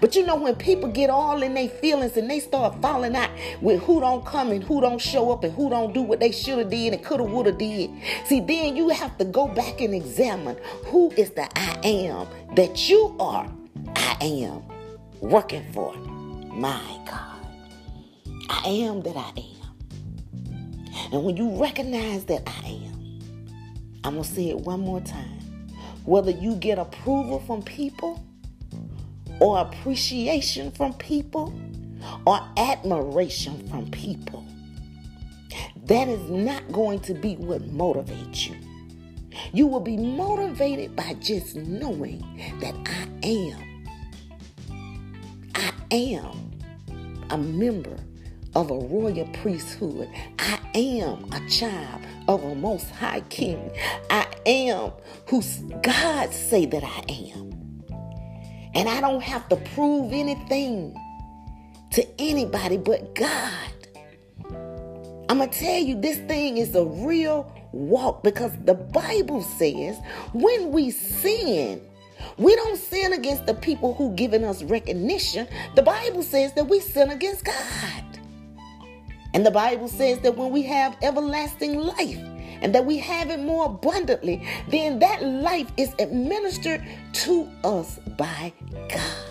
But 0.00 0.14
you 0.14 0.26
know, 0.26 0.36
when 0.36 0.56
people 0.56 0.90
get 0.90 1.10
all 1.10 1.42
in 1.42 1.54
their 1.54 1.68
feelings 1.68 2.16
and 2.16 2.30
they 2.30 2.40
start 2.40 2.80
falling 2.82 3.16
out 3.16 3.30
with 3.60 3.82
who 3.82 4.00
don't 4.00 4.24
come 4.24 4.50
and 4.50 4.62
who 4.62 4.80
don't 4.80 5.00
show 5.00 5.30
up 5.30 5.44
and 5.44 5.52
who 5.54 5.70
don't 5.70 5.94
do 5.94 6.02
what 6.02 6.20
they 6.20 6.32
should 6.32 6.58
have 6.58 6.70
did 6.70 6.92
and 6.92 7.04
could 7.04 7.20
have, 7.20 7.30
would 7.30 7.46
have 7.46 7.58
did. 7.58 7.90
See, 8.26 8.40
then 8.40 8.76
you 8.76 8.90
have 8.90 9.16
to 9.18 9.24
go 9.24 9.48
back 9.48 9.80
and 9.80 9.94
examine 9.94 10.56
who 10.84 11.10
is 11.12 11.30
the 11.30 11.48
I 11.58 11.78
am 11.82 12.28
that 12.56 12.88
you 12.88 13.16
are. 13.18 13.50
I 13.96 14.16
am 14.20 14.62
working 15.20 15.64
for. 15.72 15.94
My 15.94 16.82
God. 17.06 17.46
I 18.48 18.68
am 18.68 19.02
that 19.02 19.16
I 19.16 19.32
am. 19.36 19.60
And 21.12 21.24
when 21.24 21.36
you 21.36 21.50
recognize 21.60 22.24
that 22.26 22.42
I 22.46 22.68
am, 22.68 22.89
I'm 24.04 24.14
going 24.14 24.24
to 24.24 24.30
say 24.30 24.48
it 24.48 24.58
one 24.58 24.80
more 24.80 25.00
time. 25.00 25.38
Whether 26.04 26.30
you 26.30 26.56
get 26.56 26.78
approval 26.78 27.40
from 27.40 27.62
people, 27.62 28.24
or 29.40 29.58
appreciation 29.58 30.70
from 30.70 30.94
people, 30.94 31.52
or 32.26 32.40
admiration 32.56 33.66
from 33.68 33.90
people, 33.90 34.44
that 35.84 36.08
is 36.08 36.30
not 36.30 36.70
going 36.72 37.00
to 37.00 37.14
be 37.14 37.36
what 37.36 37.62
motivates 37.62 38.48
you. 38.48 38.56
You 39.52 39.66
will 39.66 39.80
be 39.80 39.96
motivated 39.96 40.96
by 40.96 41.14
just 41.14 41.56
knowing 41.56 42.20
that 42.60 42.74
I 42.86 43.26
am. 43.26 43.66
I 45.54 45.72
am 45.92 46.52
a 47.30 47.38
member 47.38 47.96
of 48.54 48.70
a 48.70 48.74
royal 48.74 49.26
priesthood. 49.34 50.08
I 50.38 50.58
am 50.74 51.32
a 51.32 51.48
child 51.48 52.02
of 52.34 52.44
a 52.44 52.54
most 52.54 52.90
high 52.90 53.20
king. 53.22 53.70
I 54.08 54.26
am 54.46 54.92
who 55.26 55.42
God 55.82 56.32
say 56.32 56.64
that 56.66 56.84
I 56.84 57.04
am. 57.34 57.50
And 58.74 58.88
I 58.88 59.00
don't 59.00 59.22
have 59.22 59.48
to 59.48 59.56
prove 59.56 60.12
anything 60.12 60.96
to 61.92 62.06
anybody 62.20 62.76
but 62.76 63.14
God. 63.14 63.72
I'm 65.28 65.38
going 65.38 65.50
to 65.50 65.58
tell 65.58 65.78
you, 65.78 66.00
this 66.00 66.18
thing 66.18 66.58
is 66.58 66.74
a 66.74 66.84
real 66.84 67.52
walk 67.72 68.22
because 68.22 68.52
the 68.64 68.74
Bible 68.74 69.42
says 69.42 69.98
when 70.32 70.70
we 70.70 70.90
sin, 70.90 71.80
we 72.36 72.54
don't 72.56 72.78
sin 72.78 73.12
against 73.12 73.46
the 73.46 73.54
people 73.54 73.94
who 73.94 74.14
given 74.14 74.44
us 74.44 74.62
recognition. 74.62 75.48
The 75.74 75.82
Bible 75.82 76.22
says 76.22 76.52
that 76.54 76.68
we 76.68 76.80
sin 76.80 77.10
against 77.10 77.44
God. 77.44 78.09
And 79.34 79.46
the 79.46 79.50
Bible 79.50 79.88
says 79.88 80.18
that 80.20 80.36
when 80.36 80.50
we 80.50 80.62
have 80.62 80.96
everlasting 81.02 81.78
life 81.78 82.18
and 82.62 82.74
that 82.74 82.84
we 82.84 82.98
have 82.98 83.30
it 83.30 83.40
more 83.40 83.66
abundantly, 83.66 84.46
then 84.68 84.98
that 84.98 85.22
life 85.22 85.70
is 85.76 85.94
administered 85.98 86.82
to 87.12 87.48
us 87.64 87.98
by 88.16 88.52
God. 88.88 89.30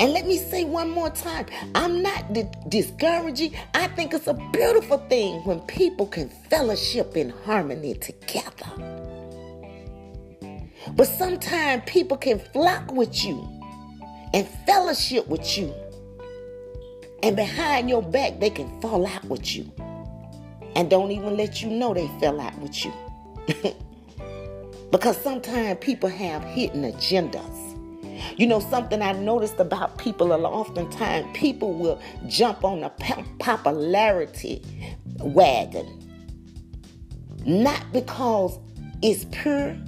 And 0.00 0.12
let 0.12 0.26
me 0.26 0.38
say 0.38 0.64
one 0.64 0.90
more 0.90 1.10
time 1.10 1.46
I'm 1.74 2.02
not 2.02 2.32
di- 2.32 2.50
discouraging. 2.68 3.54
I 3.74 3.86
think 3.88 4.12
it's 4.12 4.26
a 4.26 4.34
beautiful 4.52 4.98
thing 5.08 5.40
when 5.44 5.60
people 5.60 6.06
can 6.06 6.28
fellowship 6.50 7.16
in 7.16 7.30
harmony 7.30 7.94
together. 7.94 8.66
But 10.96 11.06
sometimes 11.06 11.84
people 11.86 12.16
can 12.16 12.40
flock 12.52 12.92
with 12.92 13.24
you 13.24 13.48
and 14.34 14.46
fellowship 14.66 15.28
with 15.28 15.56
you 15.56 15.72
and 17.24 17.36
behind 17.36 17.88
your 17.88 18.02
back, 18.02 18.38
they 18.38 18.50
can 18.50 18.68
fall 18.82 19.06
out 19.06 19.24
with 19.24 19.56
you. 19.56 19.72
And 20.76 20.90
don't 20.90 21.10
even 21.10 21.38
let 21.38 21.62
you 21.62 21.70
know 21.70 21.94
they 21.94 22.06
fell 22.20 22.38
out 22.38 22.58
with 22.58 22.84
you. 22.84 22.92
because 24.92 25.16
sometimes 25.22 25.78
people 25.80 26.10
have 26.10 26.44
hidden 26.44 26.82
agendas. 26.82 27.70
You 28.38 28.46
know, 28.46 28.60
something 28.60 29.00
I 29.00 29.12
noticed 29.12 29.58
about 29.58 29.96
people 29.96 30.34
a 30.34 30.36
lot 30.36 30.52
oftentimes, 30.52 31.26
people 31.32 31.72
will 31.72 31.98
jump 32.26 32.62
on 32.62 32.84
a 32.84 32.90
popularity 33.38 34.62
wagon. 35.20 35.88
Not 37.46 37.90
because 37.90 38.58
it's 39.00 39.24
pure 39.30 39.78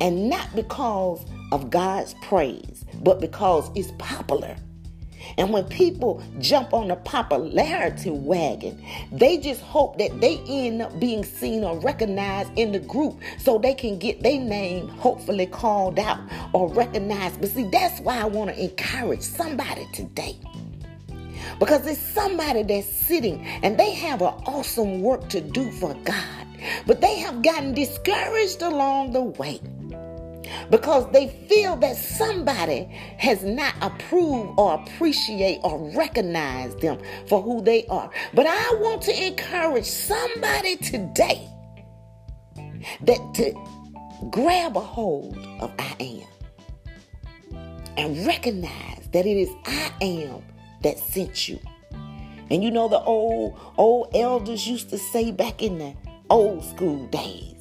and 0.00 0.30
not 0.30 0.48
because 0.56 1.22
of 1.52 1.68
God's 1.68 2.14
praise, 2.22 2.86
but 3.02 3.20
because 3.20 3.70
it's 3.74 3.92
popular. 3.98 4.56
And 5.38 5.52
when 5.52 5.64
people 5.64 6.22
jump 6.38 6.72
on 6.72 6.88
the 6.88 6.96
popularity 6.96 8.10
wagon, 8.10 8.82
they 9.10 9.38
just 9.38 9.60
hope 9.60 9.98
that 9.98 10.20
they 10.20 10.38
end 10.46 10.82
up 10.82 10.98
being 10.98 11.24
seen 11.24 11.64
or 11.64 11.78
recognized 11.80 12.50
in 12.56 12.72
the 12.72 12.78
group 12.80 13.20
so 13.38 13.58
they 13.58 13.74
can 13.74 13.98
get 13.98 14.22
their 14.22 14.40
name 14.40 14.88
hopefully 14.88 15.46
called 15.46 15.98
out 15.98 16.20
or 16.52 16.68
recognized. 16.72 17.40
But 17.40 17.50
see, 17.50 17.64
that's 17.64 18.00
why 18.00 18.18
I 18.18 18.24
want 18.24 18.50
to 18.50 18.62
encourage 18.62 19.22
somebody 19.22 19.86
today. 19.92 20.38
Because 21.58 21.86
it's 21.86 22.00
somebody 22.00 22.62
that's 22.62 22.88
sitting 22.88 23.44
and 23.62 23.78
they 23.78 23.92
have 23.94 24.22
an 24.22 24.34
awesome 24.46 25.02
work 25.02 25.28
to 25.30 25.40
do 25.40 25.70
for 25.72 25.94
God, 26.04 26.46
but 26.86 27.00
they 27.00 27.18
have 27.18 27.42
gotten 27.42 27.74
discouraged 27.74 28.62
along 28.62 29.12
the 29.12 29.22
way 29.22 29.60
because 30.70 31.10
they 31.12 31.28
feel 31.48 31.76
that 31.76 31.96
somebody 31.96 32.84
has 33.18 33.42
not 33.44 33.74
approved 33.80 34.52
or 34.58 34.74
appreciate 34.74 35.60
or 35.64 35.90
recognize 35.92 36.74
them 36.76 36.98
for 37.28 37.42
who 37.42 37.62
they 37.62 37.86
are. 37.86 38.10
But 38.34 38.46
I 38.46 38.74
want 38.80 39.02
to 39.02 39.26
encourage 39.26 39.86
somebody 39.86 40.76
today 40.76 41.48
that 43.02 43.34
to 43.34 43.52
grab 44.30 44.76
a 44.76 44.80
hold 44.80 45.38
of 45.60 45.72
I 45.78 45.96
am. 46.00 46.28
and 47.96 48.26
recognize 48.26 49.08
that 49.12 49.26
it 49.26 49.36
is 49.36 49.50
I 49.66 49.92
am 50.00 50.42
that 50.82 50.98
sent 50.98 51.48
you. 51.48 51.58
And 52.50 52.62
you 52.62 52.70
know 52.70 52.88
the 52.88 53.00
old 53.00 53.58
old 53.78 54.10
elders 54.14 54.66
used 54.66 54.90
to 54.90 54.98
say 54.98 55.30
back 55.32 55.62
in 55.62 55.78
the 55.78 55.94
old 56.30 56.64
school 56.64 57.06
days 57.08 57.51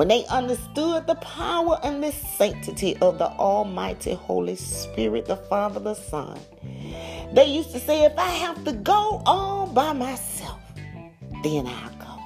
when 0.00 0.08
they 0.08 0.24
understood 0.28 1.06
the 1.06 1.14
power 1.16 1.78
and 1.82 2.02
the 2.02 2.10
sanctity 2.10 2.96
of 3.02 3.18
the 3.18 3.28
Almighty 3.32 4.14
Holy 4.14 4.56
Spirit, 4.56 5.26
the 5.26 5.36
Father, 5.36 5.78
the 5.78 5.92
Son. 5.92 6.40
They 7.34 7.44
used 7.44 7.70
to 7.72 7.78
say, 7.78 8.06
if 8.06 8.16
I 8.16 8.30
have 8.30 8.64
to 8.64 8.72
go 8.72 9.20
all 9.26 9.66
by 9.66 9.92
myself, 9.92 10.58
then 11.42 11.66
I'll 11.66 11.90
go. 11.98 12.18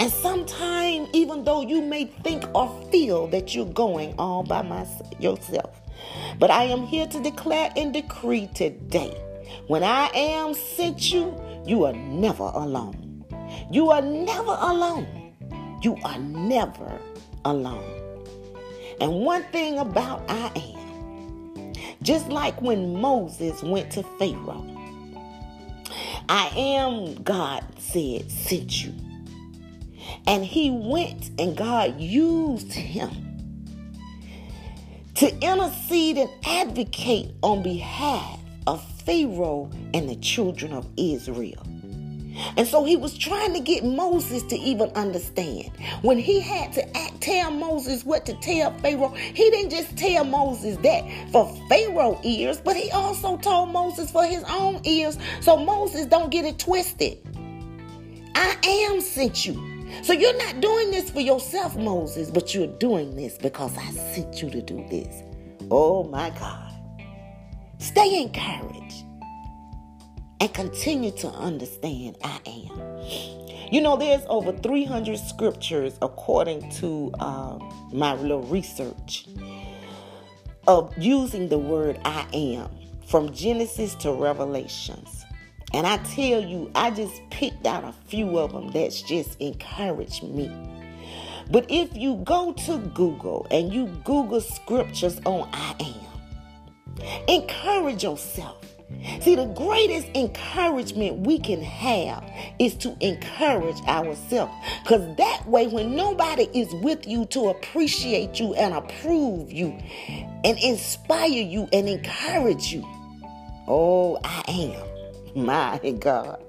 And 0.00 0.10
sometimes, 0.10 1.08
even 1.12 1.44
though 1.44 1.62
you 1.62 1.80
may 1.80 2.06
think 2.24 2.42
or 2.56 2.68
feel 2.90 3.28
that 3.28 3.54
you're 3.54 3.64
going 3.66 4.16
all 4.18 4.42
by 4.42 4.62
myself, 4.62 5.12
yourself, 5.20 5.80
but 6.40 6.50
I 6.50 6.64
am 6.64 6.82
here 6.82 7.06
to 7.06 7.22
declare 7.22 7.70
and 7.76 7.92
decree 7.92 8.48
today 8.52 9.16
when 9.68 9.84
I 9.84 10.10
am 10.12 10.54
sent 10.54 11.12
you, 11.12 11.40
you 11.64 11.84
are 11.84 11.92
never 11.92 12.50
alone. 12.52 13.24
You 13.70 13.92
are 13.92 14.02
never 14.02 14.56
alone. 14.58 15.17
You 15.82 15.96
are 16.04 16.18
never 16.18 17.00
alone. 17.44 18.24
And 19.00 19.12
one 19.12 19.44
thing 19.44 19.78
about 19.78 20.24
I 20.28 20.50
am, 20.56 21.72
just 22.02 22.28
like 22.28 22.60
when 22.60 23.00
Moses 23.00 23.62
went 23.62 23.92
to 23.92 24.02
Pharaoh, 24.18 24.64
I 26.28 26.52
am, 26.56 27.22
God 27.22 27.64
said, 27.78 28.30
sent 28.30 28.84
you. 28.84 28.92
And 30.26 30.44
he 30.44 30.70
went 30.70 31.30
and 31.38 31.56
God 31.56 32.00
used 32.00 32.72
him 32.72 33.10
to 35.14 35.34
intercede 35.40 36.18
and 36.18 36.30
advocate 36.44 37.32
on 37.42 37.62
behalf 37.62 38.38
of 38.66 38.84
Pharaoh 39.02 39.70
and 39.94 40.08
the 40.08 40.16
children 40.16 40.72
of 40.72 40.86
Israel. 40.96 41.66
And 42.56 42.66
so 42.66 42.84
he 42.84 42.96
was 42.96 43.16
trying 43.16 43.52
to 43.54 43.60
get 43.60 43.84
Moses 43.84 44.42
to 44.44 44.56
even 44.56 44.90
understand. 44.90 45.70
When 46.02 46.18
he 46.18 46.40
had 46.40 46.72
to 46.74 46.96
act, 46.96 47.20
tell 47.20 47.50
Moses 47.50 48.04
what 48.04 48.26
to 48.26 48.34
tell 48.34 48.76
Pharaoh, 48.78 49.14
he 49.14 49.50
didn't 49.50 49.70
just 49.70 49.96
tell 49.96 50.24
Moses 50.24 50.76
that 50.78 51.04
for 51.32 51.54
Pharaoh 51.68 52.20
ears, 52.22 52.60
but 52.60 52.76
he 52.76 52.90
also 52.90 53.36
told 53.38 53.70
Moses 53.70 54.10
for 54.10 54.24
his 54.24 54.44
own 54.48 54.80
ears. 54.84 55.18
So 55.40 55.56
Moses 55.56 56.06
don't 56.06 56.30
get 56.30 56.44
it 56.44 56.58
twisted. 56.58 57.18
I 58.34 58.56
am 58.64 59.00
sent 59.00 59.46
you. 59.46 59.54
So 60.02 60.12
you're 60.12 60.36
not 60.36 60.60
doing 60.60 60.90
this 60.90 61.10
for 61.10 61.20
yourself, 61.20 61.76
Moses, 61.76 62.30
but 62.30 62.54
you're 62.54 62.66
doing 62.66 63.16
this 63.16 63.36
because 63.38 63.76
I 63.76 63.90
sent 63.90 64.42
you 64.42 64.50
to 64.50 64.62
do 64.62 64.86
this. 64.88 65.22
Oh 65.70 66.04
my 66.04 66.30
God. 66.30 66.72
Stay 67.78 68.22
encouraged 68.22 69.07
and 70.40 70.52
continue 70.54 71.10
to 71.12 71.28
understand 71.28 72.16
I 72.22 72.40
am. 72.46 73.72
You 73.72 73.82
know, 73.82 73.96
there's 73.96 74.22
over 74.28 74.52
300 74.52 75.18
scriptures 75.18 75.98
according 76.00 76.70
to 76.72 77.12
um, 77.20 77.90
my 77.92 78.14
little 78.14 78.42
research 78.42 79.26
of 80.66 80.96
using 80.96 81.48
the 81.48 81.58
word 81.58 82.00
I 82.04 82.26
am 82.32 82.70
from 83.06 83.32
Genesis 83.32 83.94
to 83.96 84.12
Revelations. 84.12 85.24
And 85.74 85.86
I 85.86 85.98
tell 85.98 86.42
you, 86.42 86.70
I 86.74 86.90
just 86.90 87.20
picked 87.30 87.66
out 87.66 87.84
a 87.84 87.92
few 88.06 88.38
of 88.38 88.52
them 88.52 88.70
that's 88.70 89.02
just 89.02 89.38
encouraged 89.40 90.22
me. 90.22 90.50
But 91.50 91.66
if 91.70 91.94
you 91.96 92.16
go 92.24 92.52
to 92.52 92.78
Google 92.78 93.46
and 93.50 93.72
you 93.72 93.86
Google 94.04 94.40
scriptures 94.40 95.20
on 95.24 95.48
I 95.52 95.74
am, 95.80 97.24
encourage 97.28 98.02
yourself. 98.02 98.77
See, 99.20 99.34
the 99.34 99.46
greatest 99.46 100.08
encouragement 100.14 101.26
we 101.26 101.38
can 101.38 101.62
have 101.62 102.24
is 102.58 102.74
to 102.76 102.96
encourage 103.00 103.80
ourselves. 103.86 104.52
Because 104.82 105.16
that 105.16 105.46
way, 105.46 105.66
when 105.66 105.94
nobody 105.94 106.48
is 106.54 106.72
with 106.74 107.06
you 107.06 107.26
to 107.26 107.48
appreciate 107.48 108.40
you 108.40 108.54
and 108.54 108.74
approve 108.74 109.52
you 109.52 109.78
and 110.44 110.58
inspire 110.58 111.28
you 111.28 111.68
and 111.72 111.88
encourage 111.88 112.72
you, 112.72 112.82
oh, 113.66 114.18
I 114.24 114.44
am. 114.48 115.44
My 115.44 115.78
God. 115.98 116.42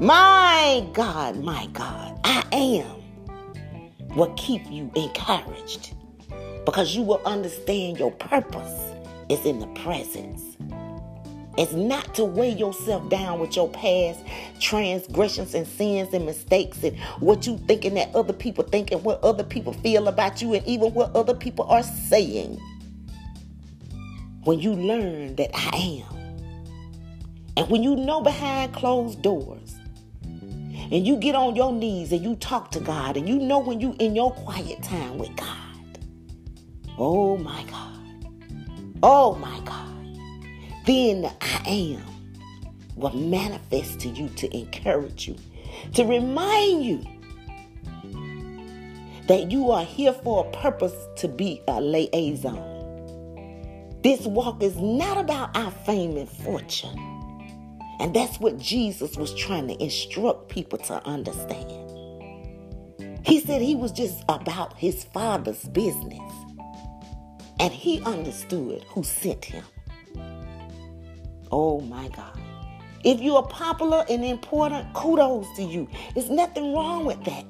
My 0.00 0.86
God, 0.92 1.36
my 1.36 1.66
God. 1.72 2.20
I 2.24 2.44
am 2.52 2.98
will 4.14 4.32
keep 4.36 4.62
you 4.70 4.90
encouraged 4.96 5.94
because 6.64 6.94
you 6.94 7.02
will 7.02 7.20
understand 7.24 7.98
your 7.98 8.10
purpose 8.12 8.92
is 9.28 9.44
in 9.44 9.60
the 9.60 9.66
presence 9.68 10.56
it's 11.58 11.72
not 11.72 12.14
to 12.14 12.24
weigh 12.24 12.52
yourself 12.52 13.08
down 13.08 13.40
with 13.40 13.56
your 13.56 13.68
past 13.68 14.20
transgressions 14.60 15.54
and 15.54 15.66
sins 15.66 16.14
and 16.14 16.24
mistakes 16.24 16.84
and 16.84 16.96
what 17.18 17.48
you 17.48 17.58
thinking 17.66 17.94
that 17.94 18.14
other 18.14 18.32
people 18.32 18.62
think 18.62 18.92
and 18.92 19.02
what 19.02 19.20
other 19.24 19.42
people 19.42 19.72
feel 19.72 20.06
about 20.06 20.40
you 20.40 20.54
and 20.54 20.64
even 20.68 20.94
what 20.94 21.14
other 21.16 21.34
people 21.34 21.64
are 21.64 21.82
saying. 21.82 22.60
When 24.44 24.60
you 24.60 24.72
learn 24.72 25.34
that 25.34 25.50
I 25.52 26.04
am, 26.04 26.16
and 27.56 27.68
when 27.68 27.82
you 27.82 27.96
know 27.96 28.20
behind 28.20 28.72
closed 28.72 29.20
doors, 29.20 29.74
and 30.22 31.04
you 31.04 31.16
get 31.16 31.34
on 31.34 31.56
your 31.56 31.72
knees 31.72 32.12
and 32.12 32.22
you 32.22 32.36
talk 32.36 32.70
to 32.70 32.80
God, 32.80 33.16
and 33.16 33.28
you 33.28 33.36
know 33.36 33.58
when 33.58 33.80
you 33.80 33.96
in 33.98 34.14
your 34.14 34.30
quiet 34.30 34.80
time 34.84 35.18
with 35.18 35.34
God. 35.34 35.98
Oh 36.96 37.36
my 37.36 37.64
God. 37.64 37.98
Oh 39.02 39.34
my 39.34 39.60
God 39.64 39.87
then 40.88 41.20
the 41.20 41.32
I 41.42 41.62
am 41.66 42.02
will 42.96 43.14
manifest 43.14 44.00
to 44.00 44.08
you 44.08 44.30
to 44.30 44.56
encourage 44.56 45.28
you, 45.28 45.36
to 45.92 46.04
remind 46.04 46.82
you 46.82 47.04
that 49.26 49.50
you 49.50 49.70
are 49.70 49.84
here 49.84 50.14
for 50.14 50.46
a 50.46 50.50
purpose 50.50 50.94
to 51.18 51.28
be 51.28 51.60
a 51.68 51.78
liaison. 51.78 52.56
This 54.02 54.22
walk 54.22 54.62
is 54.62 54.76
not 54.76 55.18
about 55.18 55.54
our 55.54 55.70
fame 55.70 56.16
and 56.16 56.28
fortune. 56.28 56.98
And 58.00 58.14
that's 58.14 58.40
what 58.40 58.56
Jesus 58.56 59.14
was 59.16 59.34
trying 59.34 59.68
to 59.68 59.82
instruct 59.82 60.48
people 60.48 60.78
to 60.78 61.04
understand. 61.06 61.90
He 63.26 63.40
said 63.40 63.60
he 63.60 63.76
was 63.76 63.92
just 63.92 64.24
about 64.30 64.78
his 64.78 65.04
father's 65.04 65.64
business. 65.64 66.32
And 67.60 67.72
he 67.72 68.00
understood 68.04 68.84
who 68.88 69.02
sent 69.02 69.44
him. 69.44 69.64
Oh 71.50 71.80
my 71.80 72.08
God. 72.08 72.38
If 73.04 73.20
you 73.20 73.36
are 73.36 73.46
popular 73.46 74.04
and 74.08 74.24
important, 74.24 74.92
kudos 74.92 75.46
to 75.56 75.62
you. 75.62 75.88
There's 76.14 76.30
nothing 76.30 76.74
wrong 76.74 77.04
with 77.04 77.22
that. 77.24 77.44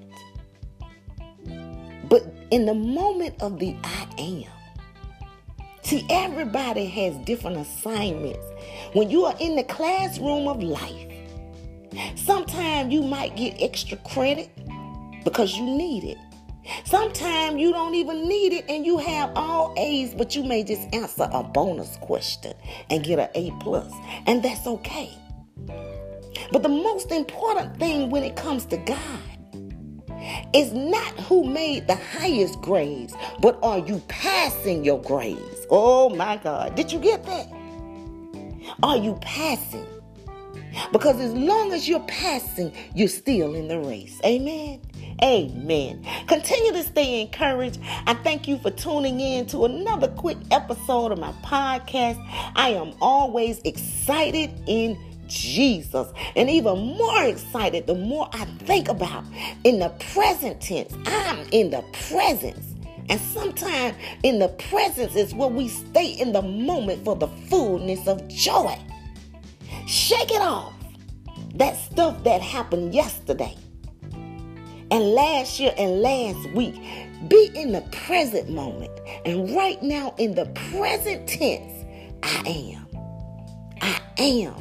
But 2.09 2.23
in 2.51 2.67
the 2.67 2.75
moment 2.75 3.41
of 3.41 3.59
the 3.59 3.77
I 3.83 4.07
am, 4.19 5.65
see, 5.83 6.07
everybody 6.11 6.87
has 6.87 7.17
different 7.25 7.57
assignments. 7.57 8.45
When 8.93 9.11
you 9.11 9.25
are 9.25 9.35
in 9.41 9.57
the 9.57 9.65
classroom 9.65 10.49
of 10.49 10.63
life, 10.63 11.13
sometimes 12.15 12.93
you 12.93 13.03
might 13.03 13.37
get 13.37 13.61
extra 13.61 13.97
credit 13.99 14.51
because 15.25 15.57
you 15.57 15.65
need 15.65 16.05
it. 16.05 16.19
Sometimes 16.85 17.61
you 17.61 17.73
don't 17.73 17.95
even 17.95 18.29
need 18.29 18.53
it 18.53 18.65
and 18.69 18.85
you 18.85 18.99
have 18.99 19.31
all 19.35 19.75
A's, 19.77 20.15
but 20.15 20.35
you 20.35 20.43
may 20.43 20.63
just 20.63 20.83
answer 20.95 21.29
a 21.33 21.43
bonus 21.43 21.97
question 21.97 22.55
and 22.91 23.05
get 23.05 23.19
an 23.19 23.29
A 23.35 23.53
plus, 23.61 23.93
and 24.27 24.43
that's 24.43 24.67
okay. 24.67 25.11
But 26.53 26.63
the 26.63 26.69
most 26.69 27.11
important 27.11 27.79
thing 27.79 28.11
when 28.11 28.23
it 28.23 28.37
comes 28.37 28.65
to 28.67 28.77
God 28.77 28.99
is 30.55 30.73
not 30.73 31.19
who 31.21 31.45
made 31.45 31.87
the 31.87 31.95
highest 31.95 32.61
grades, 32.61 33.15
but 33.41 33.59
are 33.63 33.79
you 33.79 34.03
passing 34.09 34.85
your 34.85 35.01
grades? 35.01 35.67
Oh 35.71 36.09
my 36.11 36.37
God. 36.37 36.75
Did 36.75 36.93
you 36.93 36.99
get 36.99 37.25
that? 37.25 37.49
Are 38.83 38.97
you 38.97 39.19
passing? 39.21 39.87
Because 40.93 41.21
as 41.21 41.33
long 41.33 41.73
as 41.73 41.89
you're 41.89 42.01
passing, 42.01 42.73
you're 42.95 43.09
still 43.09 43.55
in 43.55 43.69
the 43.69 43.81
race. 43.81 44.21
Amen. 44.25 44.81
Amen. 45.23 46.07
Continue 46.29 46.73
to 46.73 46.83
stay 46.85 47.21
encouraged. 47.21 47.81
I 48.07 48.15
thank 48.15 48.47
you 48.47 48.57
for 48.59 48.71
tuning 48.71 49.21
in 49.21 49.47
to 49.47 49.65
another 49.65 50.09
quick 50.09 50.39
episode 50.53 51.11
of 51.11 51.19
my 51.19 51.33
podcast. 51.45 52.25
I 52.55 52.71
am 52.71 52.95
always 53.01 53.61
excited 53.65 54.51
in 54.67 54.97
Jesus. 55.27 56.09
And 56.37 56.49
even 56.49 56.97
more 56.97 57.25
excited 57.25 57.89
the 57.89 57.97
more 57.97 58.29
I 58.33 58.45
think 58.45 58.89
about 58.89 59.25
in 59.65 59.81
the 59.81 59.89
present 60.13 60.61
tense. 60.61 60.95
I'm 61.07 61.41
in 61.51 61.71
the 61.71 61.83
presence. 62.09 62.75
And 63.09 63.21
sometimes 63.21 63.97
in 64.23 64.39
the 64.39 64.49
presence 64.49 65.17
is 65.17 65.35
where 65.35 65.49
we 65.49 65.67
stay 65.67 66.13
in 66.13 66.33
the 66.33 66.43
moment 66.43 67.05
for 67.05 67.17
the 67.17 67.29
fullness 67.49 68.07
of 68.07 68.27
joy. 68.29 68.79
Shake 69.87 70.31
it 70.31 70.43
off. 70.43 70.75
That 71.55 71.77
stuff 71.77 72.23
that 72.23 72.41
happened 72.41 72.95
yesterday 72.95 73.57
and 74.91 75.05
last 75.13 75.61
year 75.61 75.73
and 75.77 76.03
last 76.03 76.51
week. 76.53 76.75
Be 77.29 77.51
in 77.55 77.73
the 77.73 77.81
present 77.91 78.49
moment. 78.49 78.93
And 79.25 79.55
right 79.55 79.83
now, 79.83 80.15
in 80.19 80.35
the 80.35 80.47
present 80.71 81.29
tense, 81.29 81.85
I 82.23 82.43
am. 82.47 82.87
I 83.81 84.01
am. 84.19 84.55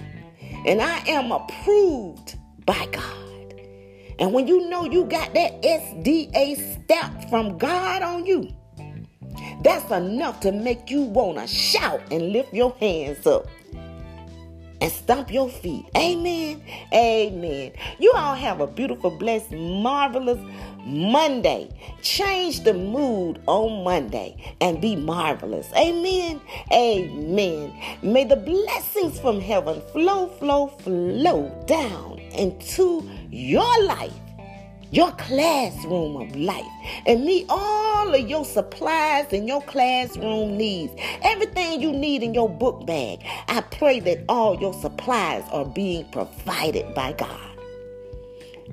And 0.66 0.82
I 0.82 0.98
am 1.08 1.32
approved 1.32 2.38
by 2.66 2.88
God. 2.92 3.54
And 4.20 4.34
when 4.34 4.48
you 4.48 4.68
know 4.70 4.86
you 4.86 5.06
got 5.06 5.34
that 5.36 5.62
SDA 5.62 6.84
stamp 6.84 7.30
from 7.30 7.58
God 7.58 8.02
on 8.02 8.26
you, 8.26 8.50
that's 9.63 9.90
enough 9.92 10.40
to 10.42 10.52
make 10.52 10.90
you 10.90 11.04
want 11.04 11.38
to 11.38 11.48
shout 11.48 12.02
and 12.12 12.32
lift 12.32 12.54
your 12.54 12.76
hands 12.80 13.26
up 13.28 13.48
and 14.82 14.92
stomp 14.92 15.32
your 15.32 15.50
feet. 15.50 15.86
Amen. 15.96 16.62
Amen. 16.94 17.72
You 18.00 18.13
all 18.16 18.36
have 18.36 18.62
a 18.62 18.68
beautiful, 18.68 19.12
blessed, 19.12 19.52
marvelous 19.52 20.40
Monday. 20.86 21.70
Change 22.02 22.63
the 22.63 22.74
mood 22.74 23.42
on 23.46 23.84
Monday 23.84 24.56
and 24.62 24.80
be 24.82 24.96
marvelous. 24.96 25.68
Amen. 25.76 26.40
Amen. 26.72 27.74
May 28.02 28.24
the 28.24 28.38
blessings 28.38 29.20
from 29.20 29.42
heaven 29.42 29.82
flow, 29.92 30.28
flow, 30.28 30.68
flow 30.68 31.66
down 31.68 32.20
into 32.32 33.10
your 33.30 33.84
life 33.84 34.13
your 34.91 35.12
classroom 35.13 36.15
of 36.17 36.36
life 36.36 36.65
and 37.06 37.26
meet 37.26 37.45
all 37.50 38.13
of 38.13 38.30
your 38.30 38.45
supplies 38.45 39.32
and 39.34 39.47
your 39.47 39.62
classroom 39.63 40.58
needs. 40.58 40.93
Everything 41.23 41.82
you 41.82 41.91
need 41.91 42.23
in 42.23 42.34
your 42.34 42.50
book 42.50 42.86
bag. 42.86 43.19
I 43.47 43.62
pray 43.62 44.00
that 44.02 44.23
all 44.30 44.60
your 44.60 44.73
supplies 44.73 45.43
are 45.52 45.65
being 45.65 46.06
provided 46.12 46.93
by 46.93 47.13
God 47.13 47.47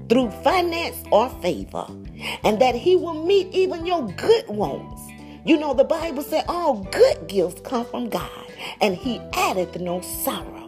through 0.09 0.31
finance 0.43 0.97
or 1.11 1.29
favor, 1.41 1.87
and 2.43 2.61
that 2.61 2.75
He 2.75 2.97
will 2.97 3.25
meet 3.25 3.53
even 3.53 3.87
your 3.87 4.07
good 4.13 4.49
wants. 4.49 5.03
You 5.45 5.59
know, 5.59 5.75
the 5.75 5.85
Bible 5.85 6.23
said 6.23 6.45
all 6.49 6.83
good 6.85 7.29
gifts 7.29 7.61
come 7.63 7.87
from 7.87 8.09
God, 8.09 8.47
and 8.81 8.97
He 8.97 9.21
addeth 9.35 9.79
no 9.81 10.01
sorrow. 10.01 10.64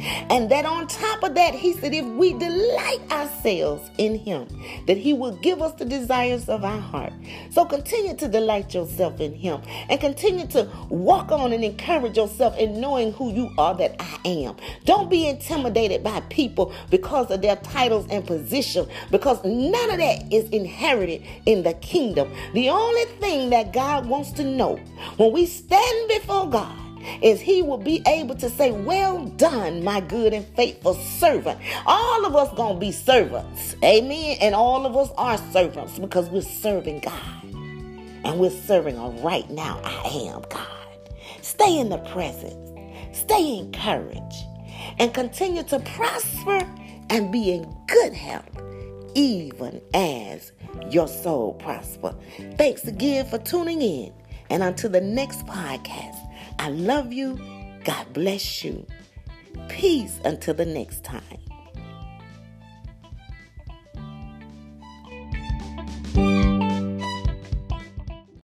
And 0.00 0.50
that 0.50 0.64
on 0.64 0.86
top 0.86 1.22
of 1.22 1.34
that, 1.34 1.54
he 1.54 1.72
said, 1.74 1.92
if 1.92 2.04
we 2.04 2.32
delight 2.32 3.00
ourselves 3.10 3.90
in 3.98 4.16
him, 4.16 4.48
that 4.86 4.96
he 4.96 5.12
will 5.12 5.36
give 5.36 5.60
us 5.60 5.74
the 5.74 5.84
desires 5.84 6.48
of 6.48 6.64
our 6.64 6.80
heart. 6.80 7.12
So 7.50 7.64
continue 7.64 8.16
to 8.16 8.28
delight 8.28 8.74
yourself 8.74 9.20
in 9.20 9.34
him 9.34 9.60
and 9.88 10.00
continue 10.00 10.46
to 10.48 10.68
walk 10.88 11.32
on 11.32 11.52
and 11.52 11.64
encourage 11.64 12.16
yourself 12.16 12.56
in 12.56 12.80
knowing 12.80 13.12
who 13.12 13.32
you 13.32 13.50
are 13.58 13.74
that 13.76 13.96
I 14.00 14.18
am. 14.24 14.56
Don't 14.84 15.10
be 15.10 15.28
intimidated 15.28 16.02
by 16.02 16.20
people 16.30 16.72
because 16.90 17.30
of 17.30 17.42
their 17.42 17.56
titles 17.56 18.06
and 18.10 18.26
position, 18.26 18.86
because 19.10 19.42
none 19.44 19.90
of 19.90 19.98
that 19.98 20.32
is 20.32 20.48
inherited 20.50 21.22
in 21.46 21.62
the 21.62 21.74
kingdom. 21.74 22.32
The 22.54 22.70
only 22.70 23.04
thing 23.20 23.50
that 23.50 23.72
God 23.72 24.06
wants 24.06 24.32
to 24.32 24.44
know 24.44 24.76
when 25.16 25.32
we 25.32 25.46
stand 25.46 26.08
before 26.08 26.48
God 26.48 26.89
is 27.22 27.40
he 27.40 27.62
will 27.62 27.78
be 27.78 28.02
able 28.06 28.34
to 28.36 28.50
say, 28.50 28.72
Well 28.72 29.24
done, 29.26 29.82
my 29.84 30.00
good 30.00 30.32
and 30.32 30.46
faithful 30.56 30.94
servant. 30.94 31.58
All 31.86 32.24
of 32.24 32.36
us 32.36 32.52
gonna 32.56 32.78
be 32.78 32.92
servants. 32.92 33.76
Amen. 33.84 34.36
And 34.40 34.54
all 34.54 34.86
of 34.86 34.96
us 34.96 35.10
are 35.16 35.38
servants 35.52 35.98
because 35.98 36.28
we're 36.28 36.42
serving 36.42 37.00
God. 37.00 37.44
And 38.24 38.38
we're 38.38 38.50
serving 38.50 38.96
a 38.96 39.08
right 39.22 39.48
now. 39.50 39.80
I 39.84 40.30
am 40.32 40.42
God. 40.50 40.68
Stay 41.42 41.78
in 41.78 41.88
the 41.88 41.98
presence. 41.98 42.54
Stay 43.16 43.58
encouraged. 43.58 44.44
And 44.98 45.12
continue 45.12 45.62
to 45.64 45.78
prosper 45.80 46.66
and 47.08 47.32
be 47.32 47.52
in 47.52 47.76
good 47.86 48.12
health, 48.12 48.48
even 49.14 49.80
as 49.94 50.52
your 50.90 51.08
soul 51.08 51.54
prosper. 51.54 52.14
Thanks 52.56 52.84
again 52.84 53.26
for 53.26 53.38
tuning 53.38 53.82
in. 53.82 54.12
And 54.48 54.62
until 54.62 54.90
the 54.90 55.00
next 55.00 55.46
podcast. 55.46 56.29
I 56.60 56.68
love 56.68 57.10
you. 57.10 57.40
God 57.84 58.12
bless 58.12 58.62
you. 58.62 58.86
Peace 59.70 60.20
until 60.26 60.52
the 60.52 60.66
next 60.66 61.02
time. 61.02 61.39